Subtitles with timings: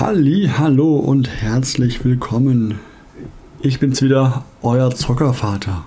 [0.00, 2.80] Halli, hallo und herzlich willkommen.
[3.60, 5.84] Ich bin's wieder, euer Zockervater.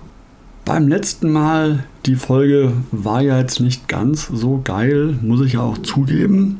[0.63, 5.59] Beim letzten Mal, die Folge war ja jetzt nicht ganz so geil, muss ich ja
[5.59, 6.59] auch zugeben.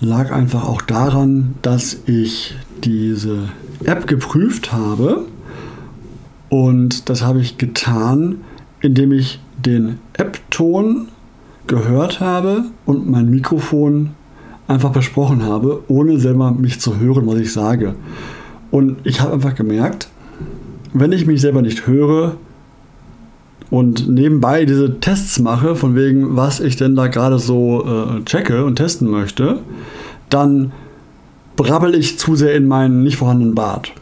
[0.00, 3.50] Lag einfach auch daran, dass ich diese
[3.84, 5.26] App geprüft habe.
[6.48, 8.36] Und das habe ich getan,
[8.80, 11.08] indem ich den App-Ton
[11.66, 14.14] gehört habe und mein Mikrofon
[14.68, 17.94] einfach besprochen habe, ohne selber mich zu hören, was ich sage.
[18.70, 20.08] Und ich habe einfach gemerkt,
[20.92, 22.36] wenn ich mich selber nicht höre
[23.70, 28.64] und nebenbei diese Tests mache, von wegen, was ich denn da gerade so äh, checke
[28.64, 29.60] und testen möchte,
[30.30, 30.72] dann
[31.56, 33.92] brabbel ich zu sehr in meinen nicht vorhandenen Bart.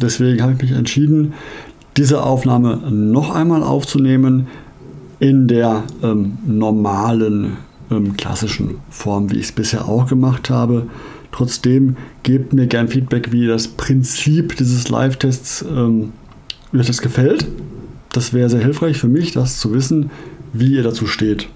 [0.00, 1.32] Deswegen habe ich mich entschieden,
[1.96, 4.48] diese Aufnahme noch einmal aufzunehmen
[5.18, 7.56] in der ähm, normalen
[7.90, 10.86] ähm, klassischen Form, wie ich es bisher auch gemacht habe.
[11.32, 16.12] Trotzdem gebt mir gern Feedback, wie das Prinzip dieses Live-Tests, ähm,
[16.74, 17.46] euch das gefällt.
[18.12, 20.10] Das wäre sehr hilfreich für mich, das zu wissen,
[20.52, 21.48] wie ihr dazu steht.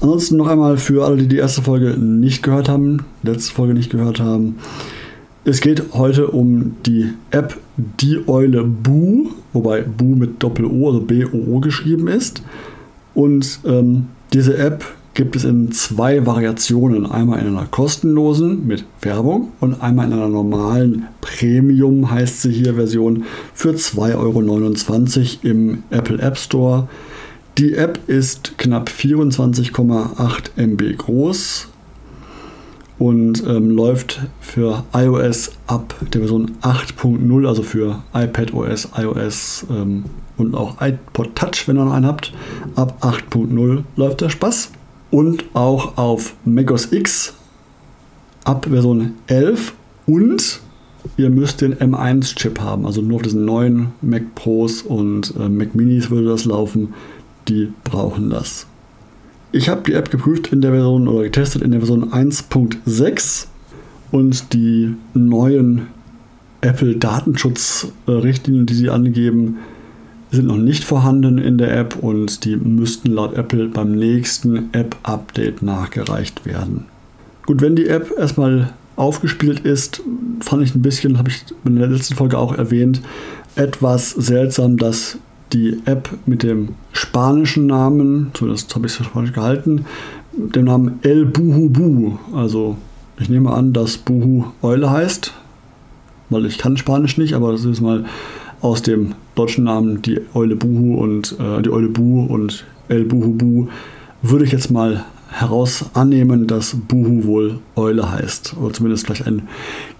[0.00, 3.90] Ansonsten noch einmal für alle, die die erste Folge nicht gehört haben, letzte Folge nicht
[3.90, 4.56] gehört haben.
[5.44, 11.60] Es geht heute um die App Die Eule Boo, wobei Boo mit Doppel-O, also B-O-O
[11.60, 12.42] geschrieben ist.
[13.14, 17.04] Und ähm, diese App gibt es in zwei Variationen.
[17.04, 22.74] Einmal in einer kostenlosen mit Werbung und einmal in einer normalen Premium, heißt sie hier
[22.74, 26.88] Version, für 2,29 Euro im Apple App Store.
[27.58, 31.68] Die App ist knapp 24,8 MB groß
[33.00, 40.04] und ähm, läuft für iOS ab der Version 8.0, also für iPadOS, iOS ähm,
[40.36, 42.32] und auch iPod Touch, wenn ihr noch einen habt.
[42.76, 44.72] Ab 8.0 läuft der Spaß.
[45.10, 47.34] Und auch auf macOS X
[48.44, 49.72] ab Version 11
[50.06, 50.60] und
[51.16, 55.74] ihr müsst den M1-Chip haben, also nur auf diesen neuen Mac Pros und äh, Mac
[55.74, 56.92] Minis würde das laufen.
[57.48, 58.66] Die brauchen das.
[59.52, 63.46] Ich habe die App geprüft in der Version oder getestet in der Version 1.6
[64.12, 65.88] und die neuen
[66.60, 69.58] Apple Datenschutzrichtlinien, die sie angeben,
[70.30, 75.62] sind noch nicht vorhanden in der App und die müssten laut Apple beim nächsten App-Update
[75.62, 76.86] nachgereicht werden.
[77.44, 80.02] Gut, wenn die App erstmal aufgespielt ist,
[80.40, 83.00] fand ich ein bisschen, habe ich in der letzten Folge auch erwähnt,
[83.56, 85.18] etwas seltsam, dass
[85.52, 89.84] die App mit dem spanischen Namen, zumindest habe ich für Spanisch gehalten,
[90.32, 92.76] dem Namen El Buhu also
[93.18, 95.32] ich nehme an, dass Buhu Eule heißt,
[96.30, 98.04] weil ich kann Spanisch nicht, aber das ist mal
[98.62, 103.32] aus dem deutschen Namen die Eule Buhu und äh, die Eule Bu und El Buhu
[103.32, 103.68] Bu
[104.22, 108.56] würde ich jetzt mal heraus annehmen, dass Buhu wohl Eule heißt.
[108.60, 109.48] Oder zumindest vielleicht ein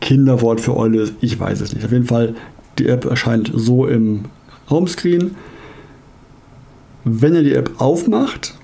[0.01, 1.11] Kinderwort für Eule.
[1.21, 1.85] Ich weiß es nicht.
[1.85, 2.35] Auf jeden Fall,
[2.79, 4.25] die App erscheint so im
[4.71, 5.37] Homescreen.
[7.05, 8.55] Wenn ihr die App aufmacht,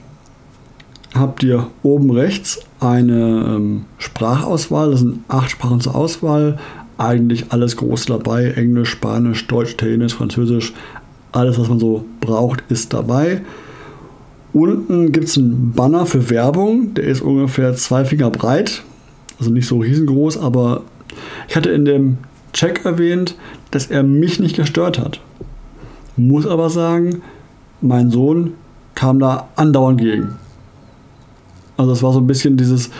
[1.14, 4.90] habt ihr oben rechts eine ähm, Sprachauswahl.
[4.90, 6.58] Das sind acht Sprachen zur Auswahl
[6.98, 8.52] eigentlich alles groß dabei.
[8.52, 10.72] Englisch, Spanisch, Deutsch, Italienisch, Französisch.
[11.32, 13.42] Alles, was man so braucht, ist dabei.
[14.52, 16.94] Unten gibt es einen Banner für Werbung.
[16.94, 18.82] Der ist ungefähr zwei Finger breit.
[19.38, 20.82] Also nicht so riesengroß, aber
[21.48, 22.18] ich hatte in dem
[22.54, 23.36] Check erwähnt,
[23.70, 25.20] dass er mich nicht gestört hat.
[26.16, 27.22] Muss aber sagen,
[27.80, 28.52] mein Sohn
[28.94, 30.36] kam da andauernd gegen.
[31.76, 32.90] Also es war so ein bisschen dieses,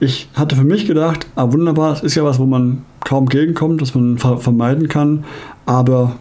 [0.00, 3.82] ich hatte für mich gedacht, ah wunderbar, das ist ja was, wo man kaum gegenkommt,
[3.82, 5.24] was man vermeiden kann,
[5.66, 6.16] aber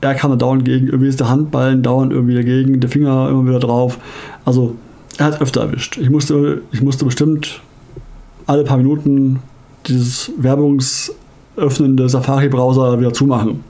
[0.00, 3.46] er kam da dauernd gegen, irgendwie ist der Handballen dauernd irgendwie dagegen, der Finger immer
[3.46, 3.98] wieder drauf.
[4.44, 4.76] Also
[5.16, 5.96] er hat öfter erwischt.
[5.96, 7.60] Ich musste, ich musste bestimmt
[8.46, 9.40] alle paar Minuten
[9.86, 13.64] dieses werbungsöffnende Safari-Browser wieder zumachen.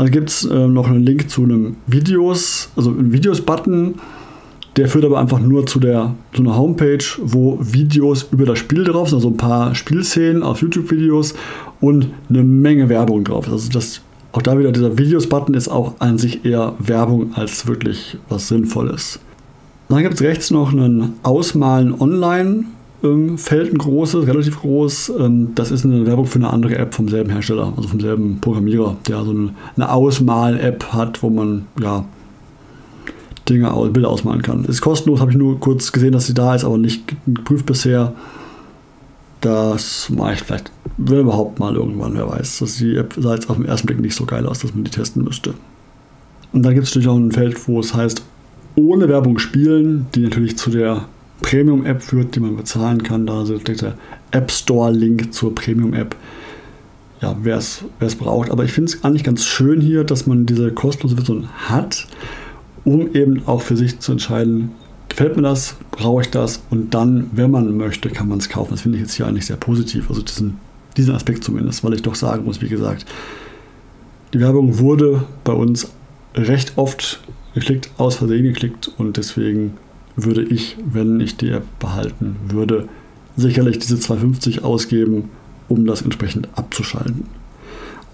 [0.00, 3.96] Dann gibt es äh, noch einen Link zu einem Videos, also einen Videos-Button,
[4.76, 8.84] der führt aber einfach nur zu, der, zu einer Homepage, wo Videos über das Spiel
[8.84, 11.34] drauf sind, also ein paar Spielszenen auf YouTube-Videos
[11.82, 13.46] und eine Menge Werbung drauf.
[13.52, 14.00] Also das,
[14.32, 19.20] auch da wieder dieser Videos-Button ist auch an sich eher Werbung als wirklich was Sinnvolles.
[19.90, 22.64] Dann gibt es rechts noch einen Ausmalen online.
[23.02, 25.12] Ähm, Feld ein großes, relativ groß.
[25.18, 28.40] Ähm, das ist eine Werbung für eine andere App vom selben Hersteller, also vom selben
[28.40, 29.34] Programmierer, der so
[29.76, 32.04] eine Ausmal-App hat, wo man ja
[33.48, 34.64] Dinge, Bilder ausmalen kann.
[34.64, 38.12] Ist kostenlos, habe ich nur kurz gesehen, dass sie da ist, aber nicht geprüft bisher.
[39.40, 42.58] Das mache ich vielleicht, wenn überhaupt mal irgendwann, wer weiß.
[42.58, 44.84] Das die App sah jetzt auf den ersten Blick nicht so geil aus, dass man
[44.84, 45.54] die testen müsste.
[46.52, 48.22] Und dann gibt es natürlich auch ein Feld, wo es heißt,
[48.76, 51.06] ohne Werbung spielen, die natürlich zu der
[51.42, 53.26] Premium-App führt, die man bezahlen kann.
[53.26, 53.94] Da ist der
[54.30, 56.16] App Store-Link zur Premium-App.
[57.20, 57.84] Ja, wer es
[58.18, 58.50] braucht.
[58.50, 62.06] Aber ich finde es eigentlich ganz schön hier, dass man diese kostenlose Version hat,
[62.84, 64.70] um eben auch für sich zu entscheiden,
[65.08, 68.70] gefällt mir das, brauche ich das und dann, wenn man möchte, kann man es kaufen.
[68.70, 70.08] Das finde ich jetzt hier eigentlich sehr positiv.
[70.08, 70.58] Also diesen,
[70.96, 73.04] diesen Aspekt zumindest, weil ich doch sagen muss, wie gesagt,
[74.32, 75.90] die Werbung wurde bei uns
[76.34, 77.20] recht oft
[77.54, 79.74] geklickt, aus Versehen geklickt und deswegen
[80.24, 82.88] würde ich, wenn ich die App behalten würde,
[83.36, 85.30] sicherlich diese 250 ausgeben,
[85.68, 87.24] um das entsprechend abzuschalten.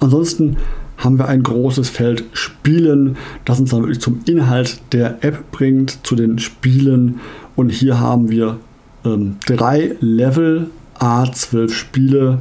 [0.01, 0.57] Ansonsten
[0.99, 6.07] haben wir ein großes Feld Spielen, das uns dann wirklich zum Inhalt der App bringt,
[6.07, 7.21] zu den Spielen.
[7.55, 8.59] Und hier haben wir
[9.05, 12.39] ähm, drei Level, A12 Spiele,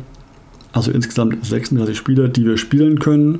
[0.72, 3.40] also insgesamt 36 Spiele, die wir spielen können.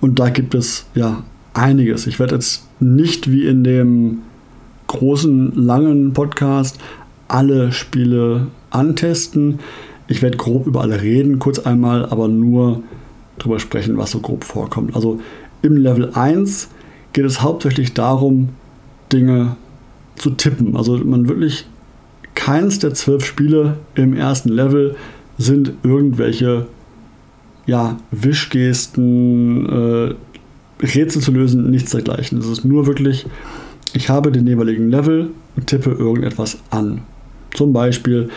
[0.00, 1.22] Und da gibt es ja
[1.54, 2.06] einiges.
[2.06, 4.18] Ich werde jetzt nicht wie in dem
[4.92, 6.78] großen, langen Podcast
[7.28, 9.60] alle Spiele antesten.
[10.06, 12.82] Ich werde grob über alle reden, kurz einmal, aber nur
[13.38, 14.94] drüber sprechen, was so grob vorkommt.
[14.94, 15.20] Also
[15.62, 16.68] im Level 1
[17.14, 18.50] geht es hauptsächlich darum,
[19.12, 19.56] Dinge
[20.16, 20.76] zu tippen.
[20.76, 21.66] Also man wirklich
[22.34, 24.96] keins der zwölf Spiele im ersten Level
[25.38, 26.66] sind irgendwelche
[27.66, 30.14] ja, Wischgesten, äh,
[30.84, 32.38] Rätsel zu lösen, nichts dergleichen.
[32.38, 33.26] Es ist nur wirklich,
[33.92, 37.02] ich habe den jeweiligen Level und tippe irgendetwas an.
[37.54, 38.30] Zum Beispiel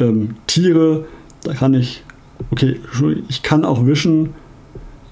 [0.00, 1.06] ähm, Tiere,
[1.42, 2.02] da kann ich,
[2.50, 2.80] okay,
[3.28, 4.30] ich kann auch wischen,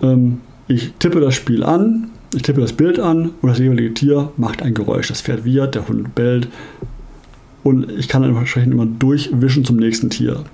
[0.03, 4.33] ähm, ich tippe das Spiel an, ich tippe das Bild an und das jeweilige Tier
[4.37, 5.09] macht ein Geräusch.
[5.09, 6.49] Das Pferd wiehert, der Hund bellt
[7.63, 10.45] und ich kann dann entsprechend immer durchwischen zum nächsten Tier.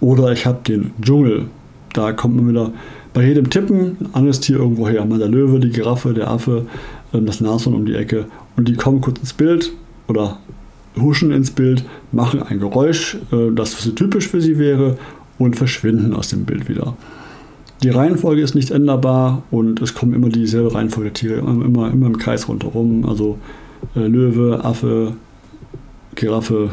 [0.00, 1.46] Oder ich habe den Dschungel.
[1.92, 2.72] Da kommt man wieder
[3.18, 5.04] bei jedem Tippen anderes Tier irgendwo her.
[5.04, 6.66] Mal der Löwe, die Giraffe, der Affe,
[7.12, 8.26] ähm, das Nashorn um die Ecke.
[8.56, 9.72] Und die kommen kurz ins Bild
[10.06, 10.38] oder
[10.96, 11.82] huschen ins Bild,
[12.12, 14.98] machen ein Geräusch, äh, das für sie typisch für sie wäre
[15.36, 16.96] und verschwinden aus dem Bild wieder.
[17.82, 22.18] Die Reihenfolge ist nicht änderbar und es kommen immer dieselbe Reihenfolge Tiere, immer, immer, im
[22.18, 23.04] Kreis rundherum.
[23.04, 23.36] Also
[23.96, 25.14] äh, Löwe, Affe,
[26.14, 26.70] Giraffe,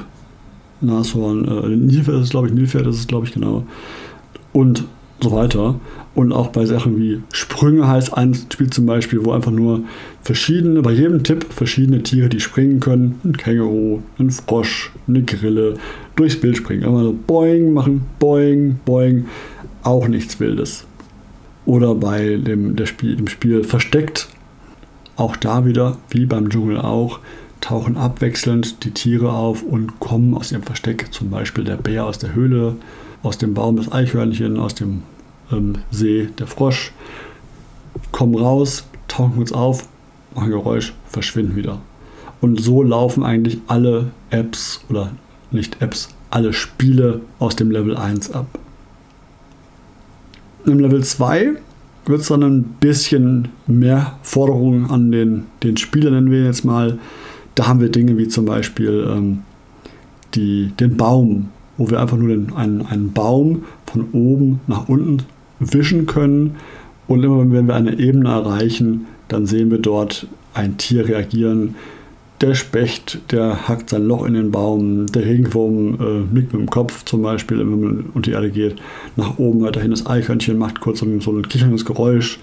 [0.80, 3.64] Nashorn, äh, Nilpferd ist glaube ich, Nilpferd ist es, glaube ich, genau.
[4.54, 4.86] Und
[5.22, 5.80] so weiter.
[6.14, 9.82] Und auch bei Sachen wie Sprünge heißt ein Spiel zum Beispiel, wo einfach nur
[10.22, 13.20] verschiedene, bei jedem Tipp verschiedene Tiere, die springen können.
[13.24, 15.76] Ein Känguru, ein Frosch, eine Grille,
[16.16, 16.86] durchs Bild springen.
[16.86, 19.26] Einfach so boing machen, boing, boing.
[19.84, 20.86] Auch nichts Wildes.
[21.66, 24.28] Oder bei dem, der Spiel, dem Spiel Versteckt,
[25.16, 27.20] auch da wieder, wie beim Dschungel auch,
[27.62, 31.12] tauchen abwechselnd die Tiere auf und kommen aus ihrem Versteck.
[31.12, 32.76] Zum Beispiel der Bär aus der Höhle,
[33.26, 35.04] aus dem Baum das Eichhörnchen, aus dem
[35.52, 36.92] ähm, See der Frosch,
[38.12, 39.88] kommen raus, tauchen uns auf,
[40.34, 41.80] machen Geräusch, verschwinden wieder.
[42.42, 45.12] Und so laufen eigentlich alle Apps oder
[45.52, 48.48] nicht Apps, alle Spiele aus dem Level 1 ab.
[50.66, 51.54] Im Level 2
[52.06, 57.00] wird es dann ein bisschen mehr Forderungen an den, den Spieler, nennen wir jetzt mal.
[57.56, 59.44] Da haben wir Dinge wie zum Beispiel ähm,
[60.34, 65.24] die, den Baum, wo wir einfach nur den, einen, einen Baum von oben nach unten
[65.60, 66.56] wischen können.
[67.08, 71.76] Und immer wenn wir eine Ebene erreichen, dann sehen wir dort ein Tier reagieren.
[72.42, 75.06] Der Specht, der hackt sein Loch in den Baum.
[75.08, 78.76] Der Regenwurm äh, nickt mit dem Kopf zum Beispiel, wenn man unter die Erde geht.
[79.16, 82.40] Nach oben weiterhin das Eichhörnchen macht kurz so ein kicherndes Geräusch.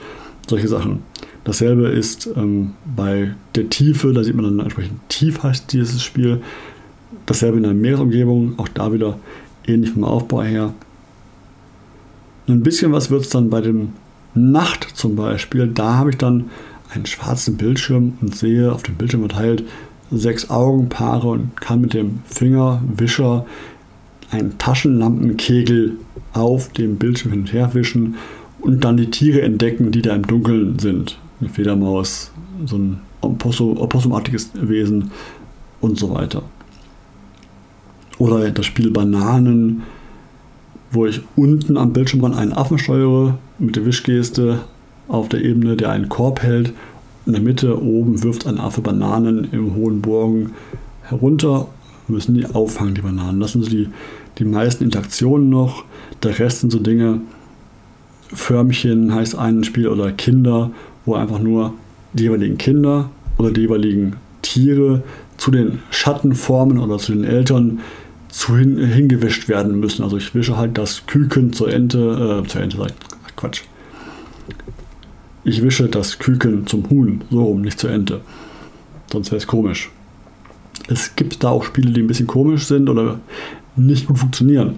[0.49, 1.01] Solche Sachen.
[1.45, 6.41] Dasselbe ist ähm, bei der Tiefe, da sieht man dann entsprechend tief heißt dieses Spiel.
[7.27, 9.19] Dasselbe in der Meeresumgebung, auch da wieder
[9.67, 10.75] ähnlich vom Aufbau her.
[12.49, 13.91] Ein bisschen was wird es dann bei dem
[14.35, 15.69] Nacht zum Beispiel.
[15.69, 16.51] Da habe ich dann
[16.93, 19.65] einen schwarzen Bildschirm und sehe auf dem Bildschirm verteilt
[20.11, 23.47] sechs Augenpaare und kann mit dem Fingerwischer
[24.31, 25.97] einen Taschenlampenkegel
[26.33, 28.17] auf dem Bildschirm hin und her wischen
[28.61, 31.19] und dann die Tiere entdecken, die da im Dunkeln sind.
[31.41, 32.31] Eine Fledermaus,
[32.67, 35.11] so ein Oppossumartiges Wesen
[35.81, 36.43] und so weiter.
[38.23, 39.83] Oder das Spiel Bananen,
[40.93, 44.61] wo ich unten am Bildschirmrand einen Affen steuere mit der Wischgeste
[45.09, 46.73] auf der Ebene, der einen Korb hält.
[47.27, 50.53] In der Mitte oben wirft ein Affe Bananen im hohen Bogen
[51.03, 51.67] herunter.
[52.07, 53.41] Müssen die auffangen, die Bananen.
[53.41, 53.89] Das sind so die,
[54.39, 55.83] die meisten Interaktionen noch.
[56.23, 57.23] Der Rest sind so Dinge,
[58.33, 60.71] Förmchen heißt ein Spiel oder Kinder,
[61.07, 61.75] wo einfach nur
[62.13, 65.03] die jeweiligen Kinder oder die jeweiligen Tiere
[65.39, 67.81] zu den Schattenformen oder zu den Eltern
[68.33, 70.03] zu hin, hingewischt werden müssen.
[70.03, 73.63] Also ich wische halt das Küken zur Ente, äh, zur Ente, sag ich, Quatsch.
[75.45, 78.23] Ich wische das Küken zum Huhn, so rum, nicht zur Ente.
[79.11, 79.91] sonst wäre es komisch.
[80.89, 83.21] Es gibt da auch Spiele, die ein bisschen komisch sind oder
[83.77, 84.77] nicht gut funktionieren.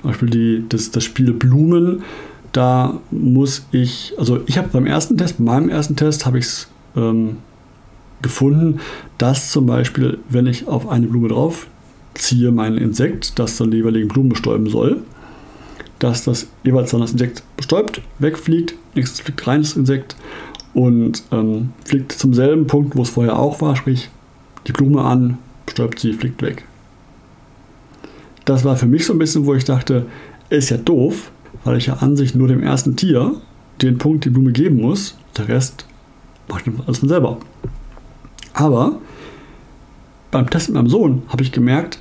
[0.00, 2.02] Zum Beispiel die, das, das Spiel Blumen,
[2.50, 6.46] da muss ich, also ich habe beim ersten Test, bei meinem ersten Test habe ich
[6.46, 7.36] es ähm,
[8.20, 8.80] gefunden,
[9.18, 11.68] dass zum Beispiel, wenn ich auf eine Blume drauf
[12.14, 15.02] ziehe, mein Insekt, das dann die jeweiligen Blumen bestäuben soll,
[15.98, 20.16] dass das jeweils dann das Insekt bestäubt, wegfliegt, nächstes fliegt rein das Insekt
[20.74, 24.10] und ähm, fliegt zum selben Punkt, wo es vorher auch war, sprich
[24.66, 26.64] die Blume an, bestäubt sie, fliegt weg.
[28.44, 30.06] Das war für mich so ein bisschen, wo ich dachte,
[30.50, 31.30] ist ja doof,
[31.64, 33.36] weil ich ja an sich nur dem ersten Tier
[33.80, 35.16] den Punkt die Blume geben muss.
[35.36, 35.86] Der Rest
[36.48, 37.38] macht alles von selber.
[38.52, 38.96] Aber
[40.30, 41.98] beim Test mit meinem Sohn habe ich gemerkt,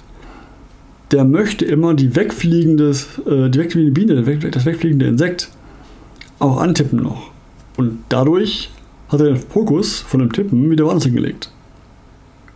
[1.11, 2.91] der möchte immer die wegfliegende,
[3.25, 5.49] äh, die wegfliegende Biene, das wegfliegende Insekt
[6.39, 7.31] auch antippen noch.
[7.77, 8.69] Und dadurch
[9.09, 11.51] hat er den Fokus von dem Tippen wieder woanders hingelegt.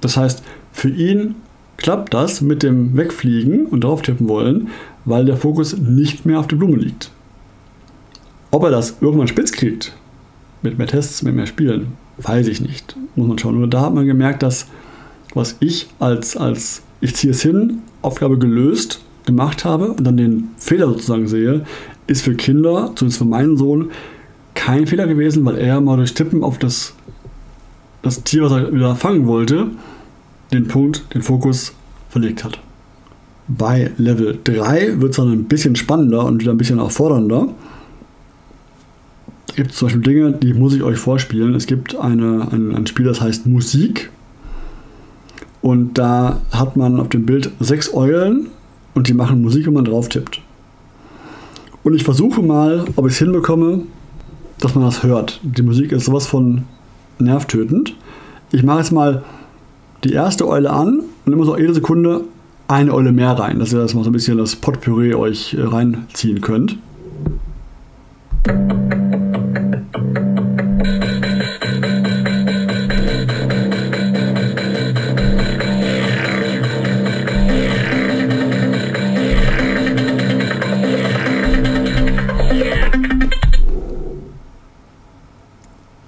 [0.01, 1.35] Das heißt, für ihn
[1.77, 4.69] klappt das mit dem Wegfliegen und darauf tippen wollen,
[5.05, 7.11] weil der Fokus nicht mehr auf der Blume liegt.
[8.51, 9.93] Ob er das irgendwann spitz kriegt,
[10.61, 12.95] mit mehr Tests, mit mehr Spielen, weiß ich nicht.
[13.15, 13.57] Muss man schauen.
[13.57, 14.67] Nur da hat man gemerkt, dass
[15.33, 20.49] was ich als, als ich ziehe es hin, Aufgabe gelöst gemacht habe und dann den
[20.57, 21.65] Fehler sozusagen sehe,
[22.07, 23.91] ist für Kinder, zumindest für meinen Sohn,
[24.55, 26.95] kein Fehler gewesen, weil er mal durch Tippen auf das,
[28.01, 29.67] das Tier, was er wieder fangen wollte,
[30.51, 31.73] den Punkt, den Fokus
[32.09, 32.59] verlegt hat.
[33.47, 37.49] Bei Level 3 wird es dann ein bisschen spannender und wieder ein bisschen erfordernder.
[39.49, 41.55] Es gibt zum Beispiel Dinge, die muss ich euch vorspielen.
[41.55, 44.09] Es gibt eine, ein, ein Spiel, das heißt Musik.
[45.61, 48.47] Und da hat man auf dem Bild sechs Eulen
[48.93, 50.41] und die machen Musik, wenn man drauf tippt.
[51.83, 53.81] Und ich versuche mal, ob ich es hinbekomme,
[54.59, 55.39] dass man das hört.
[55.43, 56.63] Die Musik ist sowas von
[57.19, 57.95] nervtötend.
[58.51, 59.23] Ich mache jetzt mal
[60.03, 62.21] die erste Eule an und immer so jede Sekunde
[62.67, 65.61] eine Eule mehr rein, dass ihr das mal so ein bisschen das Potpüree euch äh,
[65.61, 66.77] reinziehen könnt.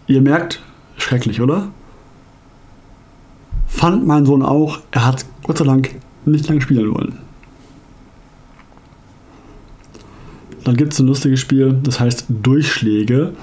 [0.10, 0.60] Ihr merkt,
[0.98, 1.68] schrecklich, oder?
[3.68, 5.92] Fand mein Sohn auch, er hat Gott sei Dank
[6.26, 7.20] nicht lange spielen wollen.
[10.64, 13.34] Dann gibt es ein lustiges Spiel, das heißt Durchschläge.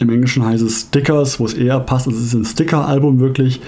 [0.00, 2.06] Im Englischen heißt es Stickers, wo es eher passt.
[2.06, 3.62] Also es ist ein Sticker-Album wirklich.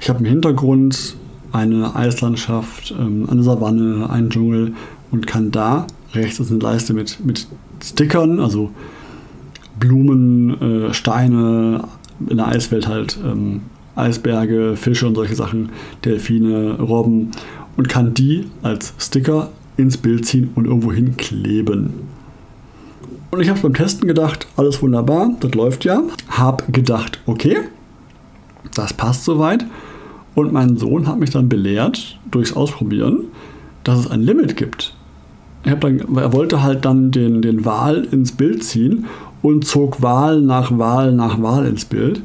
[0.00, 1.16] Ich habe im Hintergrund
[1.52, 4.72] eine Eislandschaft, ähm, eine Savanne, einen Dschungel
[5.10, 7.46] und kann da, rechts ist eine Leiste mit, mit
[7.84, 8.70] Stickern, also
[9.80, 11.84] Blumen, äh, Steine,
[12.28, 13.62] in der Eiswelt halt ähm,
[13.96, 15.70] Eisberge, Fische und solche Sachen,
[16.04, 17.32] Delfine, Robben
[17.76, 21.94] und kann die als Sticker ins Bild ziehen und irgendwo hinkleben.
[23.30, 26.02] Und ich habe beim Testen gedacht, alles wunderbar, das läuft ja.
[26.28, 27.58] Hab gedacht, okay,
[28.74, 29.64] das passt soweit.
[30.34, 33.24] Und mein Sohn hat mich dann belehrt, durchs Ausprobieren,
[33.84, 34.94] dass es ein Limit gibt.
[35.64, 39.06] Dann, er wollte halt dann den, den Wal ins Bild ziehen
[39.42, 42.22] und zog Wahl nach Wahl nach Wahl ins Bild,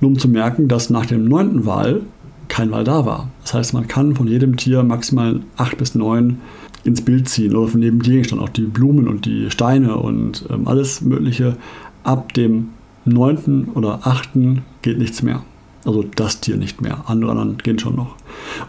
[0.00, 2.02] nur um zu merken, dass nach dem neunten Wal
[2.48, 3.28] kein Wal da war.
[3.42, 6.38] Das heißt, man kann von jedem Tier maximal acht bis neun
[6.84, 10.66] ins Bild ziehen oder von jedem Gegenstand, auch die Blumen und die Steine und ähm,
[10.66, 11.56] alles Mögliche.
[12.02, 12.70] Ab dem
[13.04, 15.42] neunten oder achten geht nichts mehr.
[15.84, 17.04] Also das Tier nicht mehr.
[17.06, 18.16] Andere anderen gehen schon noch.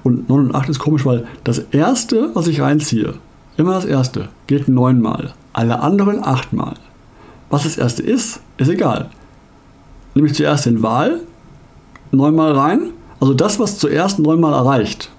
[0.03, 3.15] Und 9 und 8 ist komisch, weil das erste, was ich reinziehe,
[3.57, 5.33] immer das erste, geht neunmal.
[5.53, 6.75] Alle anderen achtmal.
[7.49, 9.09] Was das erste ist, ist egal.
[10.15, 11.21] Nämlich zuerst den Wahl,
[12.11, 12.89] neunmal rein.
[13.19, 15.09] Also das, was zuerst neunmal erreicht,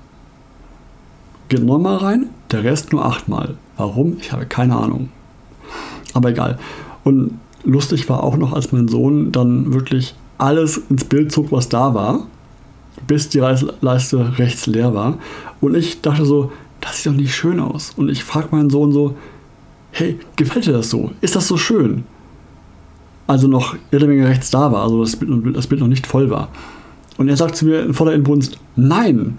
[1.48, 3.56] geht neunmal rein, der Rest nur achtmal.
[3.76, 4.16] Warum?
[4.20, 5.08] Ich habe keine Ahnung.
[6.12, 6.58] Aber egal.
[7.02, 11.68] Und lustig war auch noch, als mein Sohn dann wirklich alles ins Bild zog, was
[11.68, 12.26] da war,
[13.06, 15.18] bis die Leiste rechts leer war.
[15.60, 17.92] Und ich dachte so, das sieht doch nicht schön aus.
[17.96, 19.16] Und ich frage meinen Sohn so,
[19.92, 21.10] hey, gefällt dir das so?
[21.20, 22.04] Ist das so schön?
[23.26, 26.30] Also noch jede Menge rechts da war, also das Bild, das Bild noch nicht voll
[26.30, 26.48] war.
[27.16, 29.38] Und er sagt zu mir in voller Inbrunst, nein,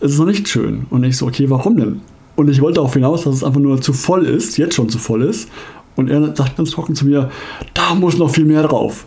[0.00, 0.86] es ist noch nicht schön.
[0.90, 2.00] Und ich so, okay, warum denn?
[2.36, 4.98] Und ich wollte darauf hinaus, dass es einfach nur zu voll ist, jetzt schon zu
[4.98, 5.48] voll ist.
[5.96, 7.30] Und er sagt ganz trocken zu mir,
[7.74, 9.06] da muss noch viel mehr drauf.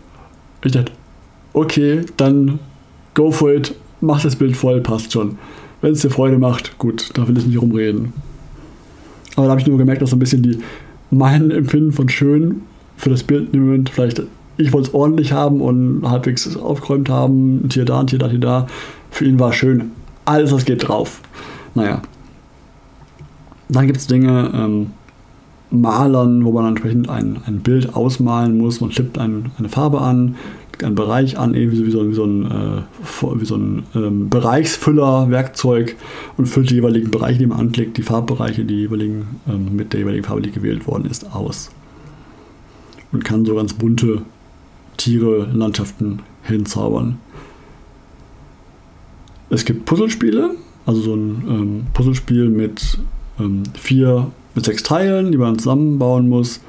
[0.63, 0.93] Ich dachte,
[1.53, 2.60] okay, dann
[3.13, 5.38] go for it, mach das Bild voll, passt schon.
[5.81, 8.13] Wenn es dir Freude macht, gut, da will ich nicht rumreden.
[9.36, 10.60] Aber da habe ich nur gemerkt, dass so ein bisschen die,
[11.12, 12.62] mein Empfinden von schön
[12.98, 14.22] für das Bild Moment vielleicht
[14.58, 17.63] ich wollte es ordentlich haben und halbwegs aufgeräumt haben.
[17.63, 18.68] Ein Tier da, ein Tier da, ein Tier da.
[19.12, 19.92] Für ihn war schön.
[20.25, 21.22] Alles, was geht drauf.
[21.75, 22.01] Naja.
[23.70, 24.88] Dann gibt es Dinge, ähm,
[25.70, 28.82] Malern, wo man entsprechend ein, ein Bild ausmalen muss.
[28.82, 30.36] Man klippt ein, eine Farbe an,
[30.82, 34.30] einen Bereich an, wie so, wie so, wie so ein, äh, wie so ein ähm,
[34.30, 35.96] Bereichsfüller-Werkzeug
[36.38, 40.01] und füllt die jeweiligen Bereiche, die man anklickt, die Farbbereiche, die jeweiligen, ähm, mit der
[40.01, 41.70] jeweiligen Farbe, die gewählt worden ist, aus.
[43.17, 44.21] Und kann so ganz bunte
[44.95, 47.17] Tiere, Landschaften hinzaubern.
[49.50, 50.51] Es gibt Puzzlespiele,
[50.86, 53.00] also so ein ähm, Puzzlespiel mit
[53.39, 56.62] ähm, vier, mit sechs Teilen, die man zusammenbauen muss.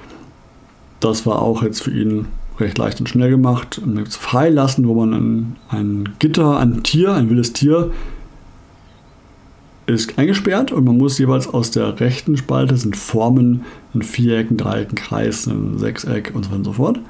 [1.01, 2.29] Das war auch jetzt für ihn
[2.59, 3.77] recht leicht und schnell gemacht.
[3.77, 7.91] Und dann gibt es Freilassen, wo man ein, ein Gitter, ein Tier, ein wildes Tier
[9.89, 13.65] ist eingesperrt und man muss jeweils aus der rechten Spalte sind Formen,
[13.95, 17.01] ein Viereck, ein Dreieck, ein Kreis, ein Sechseck und so weiter und so fort.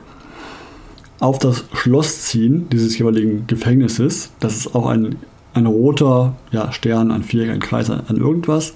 [1.21, 5.17] Auf das Schloss ziehen dieses jeweiligen Gefängnisses, das ist auch ein,
[5.55, 8.75] ein roter ja, Stern, ein Viereck, ein Kreis, ein irgendwas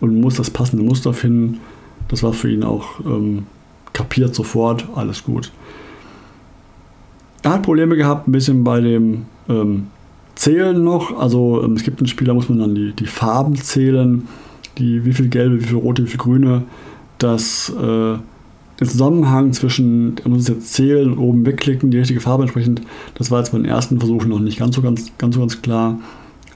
[0.00, 1.60] und muss das passende Muster finden.
[2.08, 3.46] Das war für ihn auch ähm,
[3.94, 5.50] kapiert sofort, alles gut.
[7.42, 9.86] Er hat Probleme gehabt, ein bisschen bei dem ähm,
[10.40, 11.18] Zählen noch.
[11.18, 14.26] Also ähm, es gibt ein Spiel, da muss man dann die, die Farben zählen,
[14.78, 16.62] die, wie viel gelbe, wie viel rote, wie viel grüne.
[17.18, 18.16] Das äh,
[18.80, 22.80] den Zusammenhang zwischen, er muss es jetzt zählen oben wegklicken, die richtige Farbe entsprechend,
[23.16, 25.60] das war jetzt bei den ersten Versuchen noch nicht ganz so ganz, ganz, so ganz
[25.60, 25.98] klar.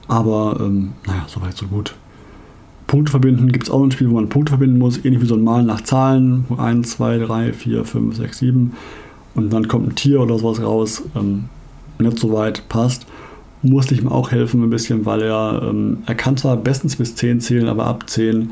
[0.07, 1.93] Aber ähm, naja, soweit so gut.
[2.87, 5.35] Punkte verbinden gibt es auch ein Spiel, wo man Punkte verbinden muss, ähnlich wie so
[5.35, 6.45] ein Malen nach Zahlen.
[6.57, 8.73] 1, 2, 3, 4, 5, 6, 7
[9.35, 11.45] und dann kommt ein Tier oder sowas raus, ähm,
[11.99, 13.05] nicht so weit passt,
[13.61, 17.15] musste ich ihm auch helfen ein bisschen, weil er, ähm, er kann zwar bestens bis
[17.15, 18.51] 10 zählen, aber ab 10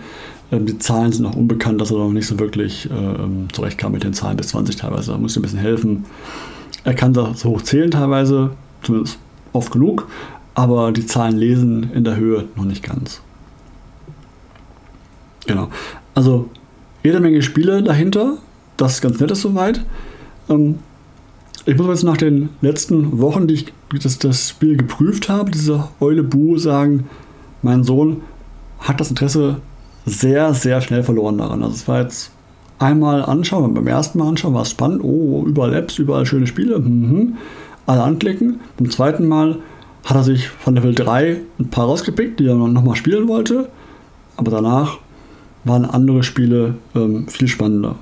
[0.51, 3.91] ähm, die Zahlen sind noch unbekannt, dass er noch nicht so wirklich äh, ähm, zurechtkam
[3.91, 5.11] mit den Zahlen bis 20 teilweise.
[5.11, 6.05] Da musste ich ein bisschen helfen.
[6.83, 9.17] Er kann da so hoch zählen teilweise, zumindest
[9.53, 10.07] oft genug,
[10.55, 13.21] aber die Zahlen lesen in der Höhe noch nicht ganz.
[15.45, 15.69] Genau.
[16.13, 16.49] Also
[17.03, 18.37] jede Menge Spiele dahinter.
[18.77, 19.83] Das ist ganz nett soweit.
[20.49, 20.79] Ähm,
[21.65, 23.65] ich muss jetzt nach den letzten Wochen, die ich
[24.01, 27.07] das, das Spiel geprüft habe, diese Eule Bu, sagen,
[27.61, 28.21] mein Sohn
[28.79, 29.57] hat das Interesse
[30.05, 31.63] sehr, sehr schnell verloren daran.
[31.63, 32.31] Also es war jetzt
[32.79, 36.79] einmal anschauen, beim ersten Mal anschauen war es spannend, oh, überall Apps, überall schöne Spiele,
[36.79, 37.37] mhm.
[37.85, 38.59] alle anklicken.
[38.77, 39.59] Beim zweiten Mal
[40.03, 43.69] hat er sich von Level 3 ein paar rausgepickt, die er nochmal spielen wollte,
[44.35, 44.97] aber danach
[45.63, 47.95] waren andere Spiele ähm, viel spannender.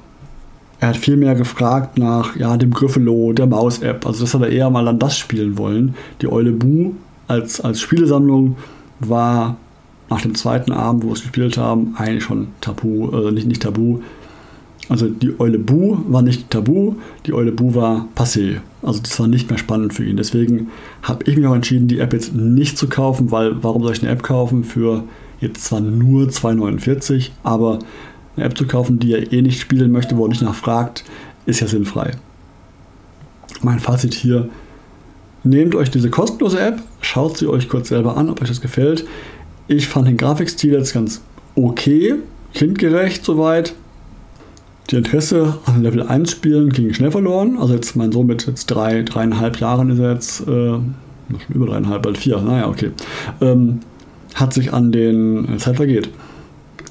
[0.82, 4.04] Er hat viel mehr gefragt nach ja, dem Griffelo, der Maus-App.
[4.04, 5.94] Also das hat er eher mal dann das spielen wollen.
[6.22, 6.94] Die Eule Bu
[7.28, 8.58] als, als Spielesammlung
[9.00, 9.58] war
[10.10, 13.62] nach dem zweiten Abend, wo wir es gespielt haben, eigentlich schon tabu, äh, nicht, nicht
[13.62, 14.00] tabu.
[14.89, 16.96] Also die Eule Bu war nicht tabu,
[17.28, 18.58] die Eule Bu war passé.
[18.82, 20.17] Also das war nicht mehr spannend für ihn.
[20.17, 20.70] Deswegen
[21.04, 24.02] habe ich mich auch entschieden, die App jetzt nicht zu kaufen, weil warum soll ich
[24.02, 25.04] eine App kaufen für
[25.39, 27.80] jetzt zwar nur 2,49, aber
[28.36, 31.04] eine App zu kaufen, die er eh nicht spielen möchte, wo er nicht nachfragt,
[31.46, 32.12] ist ja sinnfrei.
[33.62, 34.50] Mein Fazit hier,
[35.44, 39.06] nehmt euch diese kostenlose App, schaut sie euch kurz selber an, ob euch das gefällt.
[39.67, 41.22] Ich fand den Grafikstil jetzt ganz
[41.56, 42.15] okay,
[42.54, 43.74] kindgerecht soweit.
[44.89, 47.58] Die Interesse an Level 1 Spielen ging schnell verloren.
[47.58, 50.86] Also jetzt mein Sohn mit jetzt drei, dreieinhalb Jahren ist er jetzt, äh, schon
[51.50, 52.91] über dreieinhalb, bald vier, naja, okay.
[53.39, 53.80] Ähm,
[54.36, 56.10] hat sich an den, Zeit vergeht,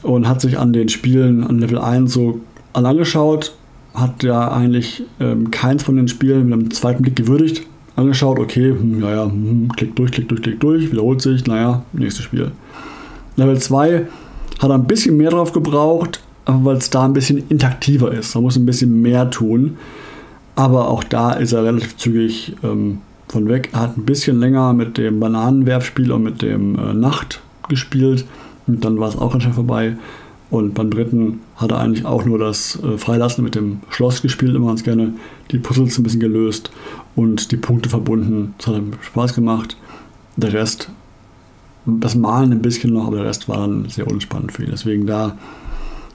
[0.02, 2.40] und hat sich an den Spielen an Level 1 so
[2.72, 3.54] angeschaut,
[3.94, 8.70] hat ja eigentlich ähm, keins von den Spielen mit einem zweiten Blick gewürdigt, angeschaut, okay,
[8.70, 12.52] hm, ja, hm, klick durch, klick durch, klick durch, wiederholt sich, naja, nächstes Spiel.
[13.36, 14.06] Level 2
[14.60, 18.34] hat er ein bisschen mehr drauf gebraucht, weil es da ein bisschen interaktiver ist.
[18.34, 19.76] Man muss ein bisschen mehr tun.
[20.56, 23.70] Aber auch da ist er relativ zügig ähm, von weg.
[23.72, 28.26] Er hat ein bisschen länger mit dem Bananenwerfspiel und mit dem äh, Nacht gespielt.
[28.66, 29.96] Und dann war es auch ganz schnell vorbei.
[30.50, 34.54] Und beim dritten hat er eigentlich auch nur das äh, Freilassen mit dem Schloss gespielt,
[34.56, 35.14] immer ganz gerne.
[35.52, 36.72] Die Puzzles ein bisschen gelöst
[37.14, 38.54] und die Punkte verbunden.
[38.58, 39.76] Das hat ihm Spaß gemacht.
[40.36, 40.90] Der Rest,
[41.86, 44.70] das Malen ein bisschen noch, aber der Rest war dann sehr unspannend für ihn.
[44.72, 45.36] Deswegen da.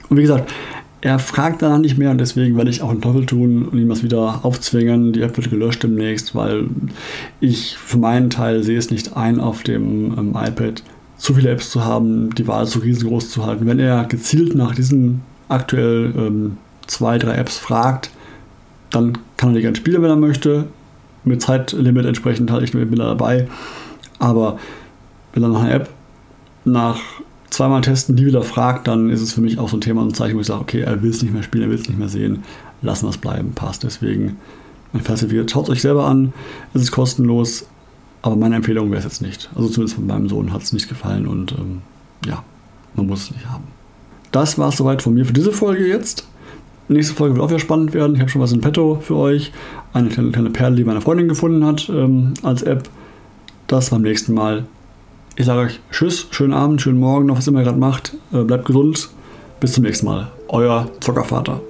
[0.09, 0.51] Und wie gesagt,
[0.99, 3.89] er fragt danach nicht mehr und deswegen werde ich auch einen Teufel tun und ihm
[3.89, 5.13] das wieder aufzwingen.
[5.13, 6.65] Die App wird gelöscht demnächst, weil
[7.39, 10.83] ich für meinen Teil sehe es nicht ein, auf dem ähm, iPad
[11.17, 13.65] zu viele Apps zu haben, die Wahl so riesengroß zu halten.
[13.65, 18.11] Wenn er gezielt nach diesen aktuell ähm, zwei, drei Apps fragt,
[18.89, 20.65] dann kann er die gerne spielen, wenn er möchte.
[21.23, 23.47] Mit Zeitlimit entsprechend halte ich bin da dabei.
[24.19, 24.59] Aber
[25.33, 25.89] wenn er nach einer App
[26.63, 26.99] nach
[27.49, 30.09] zweimal testen, die wieder fragt, dann ist es für mich auch so ein Thema und
[30.09, 31.87] ein Zeichen, wo ich sage, okay, er will es nicht mehr spielen, er will es
[31.87, 32.43] nicht mehr sehen,
[32.81, 33.83] lassen wir es bleiben, passt.
[33.83, 34.37] Deswegen
[35.03, 35.51] falsifiziert.
[35.51, 36.33] Schaut es euch selber an,
[36.73, 37.65] es ist kostenlos,
[38.25, 39.51] aber meine Empfehlung wäre es jetzt nicht.
[39.53, 41.81] Also zumindest von meinem Sohn hat es nicht gefallen und ähm,
[42.25, 42.43] ja,
[42.95, 43.65] man muss es nicht haben.
[44.31, 46.27] Das war es soweit von mir für diese Folge jetzt.
[46.87, 48.15] Nächste Folge wird auch wieder spannend werden.
[48.15, 49.51] Ich habe schon was in petto für euch.
[49.93, 52.89] Eine kleine, kleine Perle, die meine Freundin gefunden hat ähm, als App.
[53.67, 54.65] Das beim nächsten Mal.
[55.35, 58.15] Ich sage euch Tschüss, schönen Abend, schönen Morgen, noch was immer ihr gerade macht.
[58.33, 59.07] Äh, bleibt gesund.
[59.59, 60.31] Bis zum nächsten Mal.
[60.47, 61.61] Euer Zockervater.